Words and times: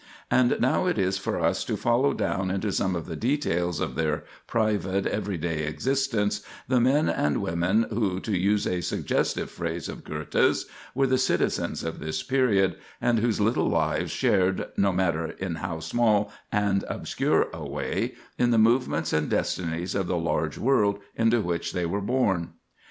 And 0.31 0.57
now 0.59 0.87
it 0.87 0.97
is 0.97 1.19
for 1.19 1.39
us 1.39 1.63
to 1.65 1.77
follow 1.77 2.13
down 2.15 2.49
into 2.49 2.71
some 2.71 2.95
of 2.95 3.05
the 3.05 3.15
details 3.15 3.79
of 3.79 3.93
their 3.93 4.23
private, 4.47 5.05
every 5.05 5.37
day 5.37 5.61
existence 5.67 6.41
the 6.67 6.79
men 6.79 7.07
and 7.07 7.39
women 7.39 7.85
who, 7.91 8.19
to 8.21 8.35
use 8.35 8.65
a 8.65 8.81
suggestive 8.81 9.51
phrase 9.51 9.87
of 9.87 10.03
Goethe's, 10.03 10.65
were 10.95 11.05
the 11.05 11.19
citizens 11.19 11.83
of 11.83 11.99
this 11.99 12.23
period, 12.23 12.77
and 12.99 13.19
whose 13.19 13.39
little 13.39 13.69
lives 13.69 14.09
shared, 14.09 14.69
no 14.75 14.91
matter 14.91 15.35
in 15.37 15.53
how 15.57 15.79
small 15.79 16.33
and 16.51 16.83
obscure 16.89 17.49
a 17.53 17.69
way, 17.69 18.15
in 18.39 18.49
the 18.49 18.57
movements 18.57 19.13
and 19.13 19.29
destinies 19.29 19.93
of 19.93 20.07
the 20.07 20.17
large 20.17 20.57
world 20.57 20.97
into 21.15 21.41
which 21.41 21.73
they 21.73 21.85
were 21.85 22.01
born. 22.01 22.53